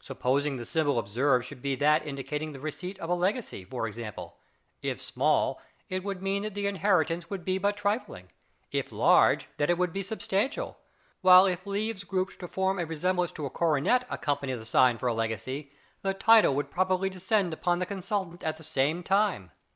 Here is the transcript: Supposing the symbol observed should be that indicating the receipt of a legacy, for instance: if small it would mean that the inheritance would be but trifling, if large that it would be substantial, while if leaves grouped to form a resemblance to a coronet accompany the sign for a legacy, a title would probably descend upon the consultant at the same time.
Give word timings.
Supposing 0.00 0.56
the 0.56 0.64
symbol 0.64 1.00
observed 1.00 1.44
should 1.44 1.60
be 1.60 1.74
that 1.74 2.06
indicating 2.06 2.52
the 2.52 2.60
receipt 2.60 2.96
of 3.00 3.10
a 3.10 3.14
legacy, 3.14 3.64
for 3.64 3.88
instance: 3.88 4.30
if 4.82 5.00
small 5.00 5.60
it 5.88 6.04
would 6.04 6.22
mean 6.22 6.44
that 6.44 6.54
the 6.54 6.68
inheritance 6.68 7.28
would 7.28 7.44
be 7.44 7.58
but 7.58 7.76
trifling, 7.76 8.30
if 8.70 8.92
large 8.92 9.48
that 9.56 9.70
it 9.70 9.76
would 9.76 9.92
be 9.92 10.04
substantial, 10.04 10.78
while 11.22 11.44
if 11.46 11.66
leaves 11.66 12.04
grouped 12.04 12.38
to 12.38 12.46
form 12.46 12.78
a 12.78 12.86
resemblance 12.86 13.32
to 13.32 13.46
a 13.46 13.50
coronet 13.50 14.06
accompany 14.08 14.52
the 14.54 14.64
sign 14.64 14.96
for 14.96 15.08
a 15.08 15.12
legacy, 15.12 15.72
a 16.04 16.14
title 16.14 16.54
would 16.54 16.70
probably 16.70 17.10
descend 17.10 17.52
upon 17.52 17.80
the 17.80 17.86
consultant 17.86 18.44
at 18.44 18.58
the 18.58 18.62
same 18.62 19.02
time. 19.02 19.50